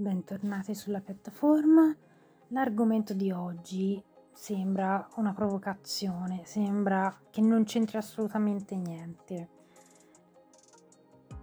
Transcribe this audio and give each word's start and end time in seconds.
bentornati 0.00 0.74
sulla 0.74 1.00
piattaforma. 1.00 1.94
L'argomento 2.48 3.12
di 3.12 3.30
oggi 3.30 4.02
sembra 4.32 5.06
una 5.16 5.34
provocazione, 5.34 6.42
sembra 6.44 7.14
che 7.28 7.42
non 7.42 7.64
c'entri 7.64 7.98
assolutamente 7.98 8.74
niente. 8.76 9.48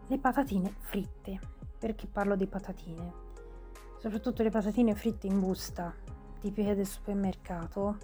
Le 0.07 0.17
patatine 0.17 0.73
fritte. 0.79 1.39
Perché 1.77 2.07
parlo 2.07 2.35
di 2.35 2.47
patatine? 2.47 3.13
Soprattutto 3.99 4.41
le 4.41 4.49
patatine 4.49 4.95
fritte 4.95 5.27
in 5.27 5.39
busta, 5.39 5.93
tipiche 6.39 6.73
del 6.73 6.87
supermercato, 6.87 7.97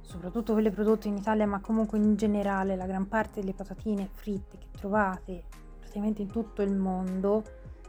soprattutto 0.00 0.52
quelle 0.52 0.70
prodotte 0.70 1.08
in 1.08 1.16
Italia, 1.16 1.46
ma 1.48 1.60
comunque 1.60 1.98
in 1.98 2.14
generale 2.14 2.76
la 2.76 2.86
gran 2.86 3.08
parte 3.08 3.40
delle 3.40 3.54
patatine 3.54 4.08
fritte 4.12 4.58
che 4.58 4.68
trovate 4.70 5.44
praticamente 5.80 6.22
in 6.22 6.28
tutto 6.28 6.62
il 6.62 6.76
mondo 6.76 7.42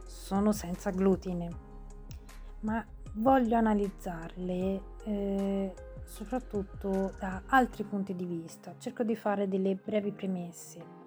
sono 0.04 0.52
senza 0.52 0.90
glutine, 0.90 1.48
ma 2.60 2.84
voglio 3.14 3.56
analizzarle 3.56 4.80
eh, 5.04 5.74
soprattutto 6.04 7.12
da 7.18 7.42
altri 7.46 7.84
punti 7.84 8.14
di 8.14 8.24
vista. 8.24 8.74
Cerco 8.78 9.02
di 9.02 9.16
fare 9.16 9.48
delle 9.48 9.74
brevi 9.74 10.12
premesse. 10.12 11.00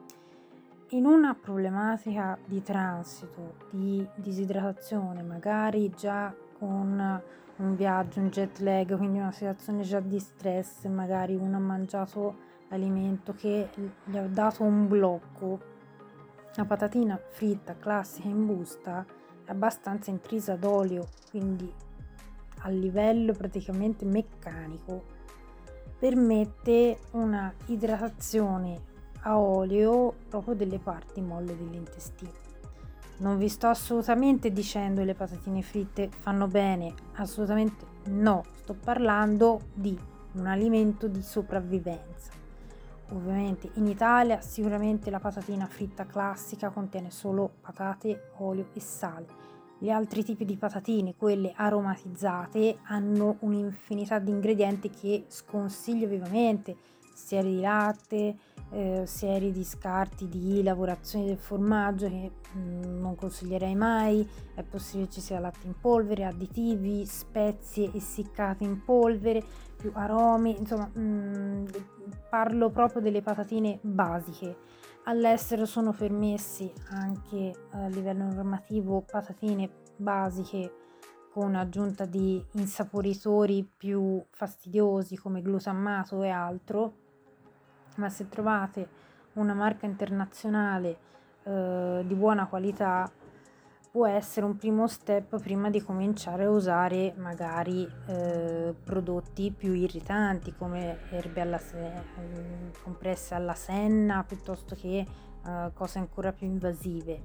In 0.89 1.05
una 1.05 1.33
problematica 1.33 2.37
di 2.45 2.61
transito, 2.61 3.55
di 3.71 4.07
disidratazione, 4.15 5.23
magari 5.23 5.89
già 5.89 6.33
con 6.57 7.21
un 7.57 7.75
viaggio, 7.75 8.19
un 8.19 8.29
jet 8.29 8.59
lag, 8.59 8.95
quindi 8.95 9.17
una 9.19 9.31
situazione 9.31 9.81
già 9.81 9.99
di 9.99 10.19
stress, 10.19 10.85
magari 10.85 11.35
uno 11.35 11.57
ha 11.57 11.59
mangiato 11.59 12.35
l'alimento 12.69 13.33
che 13.33 13.69
gli 14.03 14.17
ha 14.17 14.27
dato 14.27 14.63
un 14.63 14.87
blocco 14.87 15.73
la 16.55 16.65
patatina 16.65 17.19
fritta 17.31 17.75
classica 17.77 18.29
in 18.29 18.45
busta 18.45 19.05
è 19.43 19.51
abbastanza 19.51 20.09
intrisa 20.09 20.55
d'olio, 20.55 21.07
quindi 21.29 21.71
a 22.59 22.69
livello 22.69 23.33
praticamente 23.33 24.05
meccanico 24.05 25.03
permette 25.99 26.99
una 27.11 27.53
idratazione 27.65 28.93
a 29.23 29.37
olio 29.37 30.13
proprio 30.29 30.55
delle 30.55 30.79
parti 30.79 31.19
molle 31.19 31.57
dell'intestino. 31.57 32.43
Non 33.17 33.37
vi 33.37 33.49
sto 33.49 33.67
assolutamente 33.67 34.51
dicendo 34.51 35.01
che 35.01 35.07
le 35.07 35.13
patatine 35.13 35.61
fritte 35.61 36.09
fanno 36.09 36.47
bene, 36.47 36.93
assolutamente 37.15 37.85
no, 38.05 38.43
sto 38.53 38.73
parlando 38.73 39.59
di 39.73 39.97
un 40.33 40.47
alimento 40.47 41.07
di 41.07 41.21
sopravvivenza 41.21 42.43
Ovviamente 43.09 43.69
in 43.75 43.87
Italia 43.87 44.41
sicuramente 44.41 45.11
la 45.11 45.19
patatina 45.19 45.67
fritta 45.67 46.05
classica 46.05 46.69
contiene 46.71 47.11
solo 47.11 47.51
patate, 47.61 48.31
olio 48.37 48.69
e 48.73 48.79
sale. 48.79 49.43
Gli 49.77 49.89
altri 49.89 50.23
tipi 50.23 50.45
di 50.45 50.57
patatine, 50.57 51.15
quelle 51.15 51.53
aromatizzate, 51.55 52.79
hanno 52.83 53.35
un'infinità 53.41 54.17
di 54.19 54.31
ingredienti 54.31 54.89
che 54.89 55.25
sconsiglio 55.27 56.07
vivamente, 56.07 56.75
sieri 57.15 57.55
di 57.55 57.61
latte, 57.61 58.35
eh, 58.71 59.03
sieri 59.05 59.51
di 59.51 59.63
scarti 59.63 60.27
di 60.27 60.61
lavorazione 60.61 61.25
del 61.25 61.37
formaggio 61.37 62.07
che 62.07 62.31
mh, 62.51 62.59
mm, 62.59 62.99
non 62.99 63.15
consiglierei 63.15 63.75
mai, 63.75 64.27
è 64.53 64.63
possibile 64.63 65.09
ci 65.09 65.21
sia 65.21 65.39
latte 65.39 65.65
in 65.65 65.79
polvere, 65.79 66.25
additivi, 66.25 67.05
spezie 67.05 67.91
essiccate 67.93 68.63
in 68.63 68.83
polvere, 68.83 69.43
più 69.77 69.91
aromi, 69.93 70.57
insomma 70.57 70.89
mh, 70.93 70.99
mm, 70.99 71.65
parlo 72.29 72.69
proprio 72.69 73.01
delle 73.01 73.21
patatine 73.21 73.79
basiche. 73.81 74.57
All'estero 75.05 75.65
sono 75.65 75.91
permessi 75.91 76.71
anche 76.89 77.53
a 77.71 77.87
livello 77.87 78.23
normativo 78.23 79.01
patatine 79.01 79.69
basiche 79.95 80.71
con 81.35 81.53
aggiunta 81.53 82.05
di 82.05 82.41
insaporitori 82.53 83.69
più 83.77 84.23
fastidiosi 84.31 85.17
come 85.17 85.41
glutammato 85.41 86.23
e 86.23 86.29
altro, 86.29 87.04
ma 87.95 88.09
se 88.09 88.29
trovate 88.29 88.87
una 89.33 89.53
marca 89.53 89.85
internazionale 89.85 90.97
eh, 91.43 92.03
di 92.05 92.13
buona 92.15 92.47
qualità 92.47 93.11
può 93.95 94.07
essere 94.07 94.45
un 94.45 94.57
primo 94.57 94.87
step 94.87 95.39
prima 95.39 95.69
di 95.69 95.81
cominciare 95.81 96.43
a 96.43 96.49
usare 96.49 97.13
magari 97.15 97.89
eh, 98.07 98.75
prodotti 98.83 99.53
più 99.55 99.71
irritanti 99.71 100.53
come 100.53 101.09
erbe 101.11 101.39
alla 101.39 101.57
se- 101.57 102.03
mm, 102.19 102.69
compresse 102.83 103.35
alla 103.35 103.53
senna 103.53 104.21
piuttosto 104.27 104.75
che 104.75 104.97
eh, 104.97 105.71
cose 105.73 105.99
ancora 105.99 106.33
più 106.33 106.45
invasive. 106.45 107.23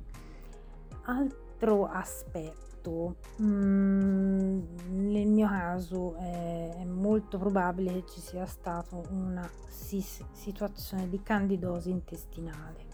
Altro 1.06 1.86
aspetto, 1.86 3.16
mm, 3.42 4.39
nel 4.88 5.26
mio 5.26 5.48
caso 5.48 6.14
è, 6.16 6.76
è, 6.80 6.84
molto 6.84 7.38
probabile 7.38 7.92
che 7.92 8.04
ci 8.06 8.20
sia 8.20 8.46
stata 8.46 8.96
una 9.10 9.48
si- 9.68 10.00
situazione 10.00 11.08
di 11.08 11.22
candidosi 11.22 11.90
intestinale. 11.90 12.88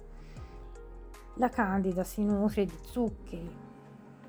La 1.35 1.49
candida 1.49 2.03
si 2.05 2.25
nutre 2.25 2.65
di 2.65 2.79
zuccheri, 2.81 3.65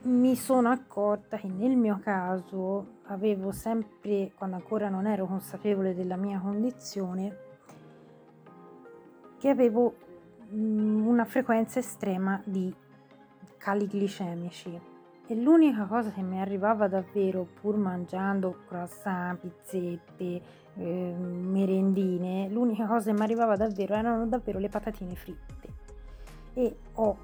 mi 0.03 0.36
sono 0.36 0.70
accorta 0.70 1.38
che 1.38 1.47
nel 1.47 1.76
mio 1.76 2.00
caso 2.02 3.00
avevo 3.08 3.52
sempre, 3.52 4.31
quando 4.36 4.56
ancora 4.56 4.90
non 4.90 5.06
ero 5.08 5.26
consapevole 5.26 5.96
della 5.96 6.16
mia 6.16 6.40
condizione, 6.40 7.38
che 9.38 9.50
avevo 9.50 9.96
mm, 10.53 11.06
una 11.06 11.26
frequenza 11.26 11.80
estrema 11.80 12.42
di 12.46 12.74
cali 13.58 13.88
glicemici 13.88 14.96
e 15.28 15.36
l'unica 15.36 15.86
cosa 15.86 16.12
che 16.12 16.22
mi 16.22 16.40
arrivava 16.40 16.88
davvero 16.88 17.46
pur 17.60 17.76
mangiando 17.76 18.64
croissant, 18.68 19.40
pizzette, 19.40 20.42
eh, 20.76 21.16
merendine, 21.18 22.48
l'unica 22.50 22.86
cosa 22.88 23.12
che 23.12 23.18
mi 23.18 23.24
arrivava 23.24 23.58
davvero 23.58 23.94
erano 23.94 24.26
davvero 24.26 24.58
le 24.60 24.70
patatine 24.70 25.16
fritte. 25.16 25.74
E 26.54 26.78
ho 26.94 27.18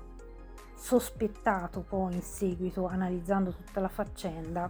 sospettato 0.76 1.80
poi 1.82 2.16
in 2.16 2.22
seguito 2.22 2.88
analizzando 2.88 3.52
tutta 3.52 3.80
la 3.80 3.88
faccenda 3.88 4.70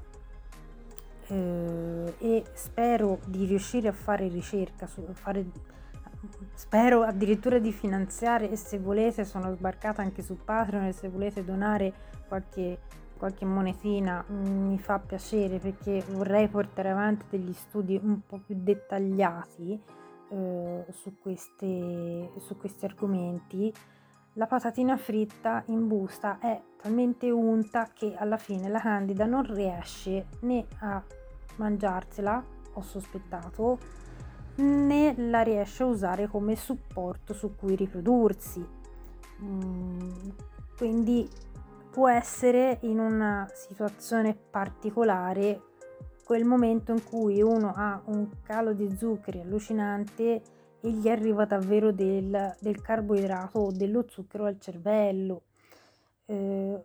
eh, 1.27 2.13
e 2.19 2.43
spero 2.53 3.19
di 3.25 3.45
riuscire 3.45 3.87
a 3.87 3.93
fare 3.93 4.27
ricerca 4.27 4.85
su, 4.85 5.03
fare, 5.13 5.43
spero 6.53 7.01
addirittura 7.01 7.57
di 7.57 7.71
finanziare 7.71 8.49
e 8.51 8.55
se 8.55 8.77
volete 8.77 9.25
sono 9.25 9.51
sbarcata 9.55 10.03
anche 10.03 10.21
su 10.21 10.37
Patreon 10.43 10.85
e 10.85 10.91
se 10.91 11.09
volete 11.09 11.43
donare 11.43 11.93
qualche, 12.27 12.79
qualche 13.17 13.45
monetina 13.45 14.23
mm, 14.29 14.67
mi 14.69 14.79
fa 14.79 14.99
piacere 14.99 15.59
perché 15.59 16.03
vorrei 16.09 16.47
portare 16.47 16.89
avanti 16.89 17.25
degli 17.29 17.53
studi 17.53 17.99
un 18.01 18.21
po' 18.25 18.39
più 18.45 18.55
dettagliati 18.57 19.81
eh, 20.29 20.85
su, 20.89 21.17
queste, 21.19 22.31
su 22.37 22.57
questi 22.57 22.85
argomenti 22.85 23.73
la 24.35 24.47
patatina 24.47 24.97
fritta 24.97 25.61
in 25.67 25.87
busta 25.87 26.39
è 26.39 26.59
talmente 26.81 27.29
unta 27.29 27.89
che 27.93 28.15
alla 28.17 28.37
fine 28.37 28.67
la 28.67 28.79
candida 28.79 29.25
non 29.25 29.43
riesce 29.43 30.25
né 30.39 30.65
a 30.79 31.03
mangiarsela, 31.57 32.43
ho 32.73 32.81
sospettato, 32.81 33.77
né 34.55 35.13
la 35.17 35.41
riesce 35.41 35.83
a 35.83 35.85
usare 35.85 36.27
come 36.27 36.55
supporto 36.55 37.35
su 37.35 37.55
cui 37.55 37.75
riprodursi. 37.75 38.65
Mm, 39.43 40.29
quindi 40.77 41.29
può 41.93 42.09
essere 42.09 42.79
in 42.81 42.97
una 42.97 43.47
situazione 43.53 44.33
particolare 44.33 45.61
quel 46.25 46.43
momento 46.43 46.91
in 46.91 47.03
cui 47.03 47.39
uno 47.43 47.71
ha 47.75 48.01
un 48.05 48.27
calo 48.41 48.73
di 48.73 48.97
zuccheri 48.97 49.41
allucinante 49.41 50.41
e 50.81 50.89
gli 50.89 51.07
arriva 51.07 51.45
davvero 51.45 51.91
del, 51.91 52.55
del 52.59 52.81
carboidrato 52.81 53.59
o 53.59 53.71
dello 53.71 54.05
zucchero 54.09 54.45
al 54.45 54.59
cervello. 54.59 55.43
Eh, 56.25 56.83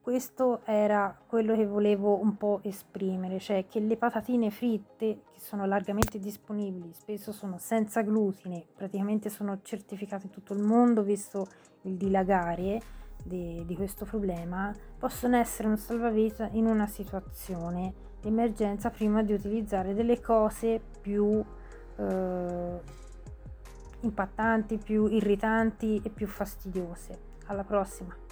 questo 0.00 0.62
era 0.64 1.16
quello 1.28 1.54
che 1.54 1.66
volevo 1.66 2.20
un 2.20 2.36
po' 2.36 2.58
esprimere, 2.64 3.38
cioè 3.38 3.66
che 3.68 3.78
le 3.78 3.96
patatine 3.96 4.50
fritte, 4.50 5.20
che 5.30 5.38
sono 5.38 5.64
largamente 5.64 6.18
disponibili, 6.18 6.92
spesso 6.92 7.30
sono 7.30 7.56
senza 7.58 8.02
glutine, 8.02 8.66
praticamente 8.74 9.28
sono 9.28 9.60
certificate 9.62 10.26
in 10.26 10.32
tutto 10.32 10.54
il 10.54 10.60
mondo, 10.60 11.04
visto 11.04 11.46
il 11.82 11.94
dilagare 11.94 12.98
di, 13.24 13.62
di 13.66 13.76
questo 13.76 14.04
problema, 14.04 14.74
possono 14.98 15.36
essere 15.36 15.68
un 15.68 15.76
salvavita 15.76 16.48
in 16.52 16.66
una 16.66 16.86
situazione 16.86 17.92
di 18.20 18.28
emergenza 18.28 18.90
prima 18.90 19.22
di 19.22 19.32
utilizzare 19.32 19.94
delle 19.94 20.20
cose 20.20 20.80
più 21.00 21.42
eh, 21.96 22.80
impattanti, 24.00 24.78
più 24.78 25.06
irritanti 25.06 26.00
e 26.04 26.10
più 26.10 26.26
fastidiose. 26.26 27.28
Alla 27.46 27.64
prossima! 27.64 28.29